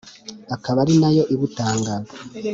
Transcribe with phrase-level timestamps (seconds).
[0.55, 1.93] akaba ari nayo ibutanga